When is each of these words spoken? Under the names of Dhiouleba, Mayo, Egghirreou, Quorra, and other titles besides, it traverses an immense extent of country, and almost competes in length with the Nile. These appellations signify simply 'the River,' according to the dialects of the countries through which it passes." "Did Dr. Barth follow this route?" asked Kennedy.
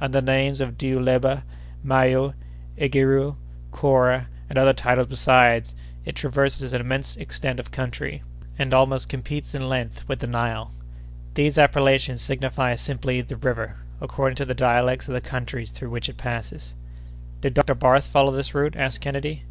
Under 0.00 0.20
the 0.20 0.24
names 0.24 0.60
of 0.60 0.78
Dhiouleba, 0.78 1.42
Mayo, 1.82 2.34
Egghirreou, 2.78 3.34
Quorra, 3.72 4.28
and 4.48 4.56
other 4.56 4.72
titles 4.72 5.08
besides, 5.08 5.74
it 6.04 6.14
traverses 6.14 6.72
an 6.72 6.80
immense 6.80 7.16
extent 7.16 7.58
of 7.58 7.72
country, 7.72 8.22
and 8.56 8.72
almost 8.72 9.08
competes 9.08 9.56
in 9.56 9.68
length 9.68 10.06
with 10.06 10.20
the 10.20 10.28
Nile. 10.28 10.70
These 11.34 11.58
appellations 11.58 12.22
signify 12.22 12.76
simply 12.76 13.22
'the 13.22 13.34
River,' 13.38 13.74
according 14.00 14.36
to 14.36 14.44
the 14.44 14.54
dialects 14.54 15.08
of 15.08 15.14
the 15.14 15.20
countries 15.20 15.72
through 15.72 15.90
which 15.90 16.08
it 16.08 16.16
passes." 16.16 16.76
"Did 17.40 17.52
Dr. 17.54 17.74
Barth 17.74 18.06
follow 18.06 18.30
this 18.30 18.54
route?" 18.54 18.76
asked 18.76 19.00
Kennedy. 19.00 19.42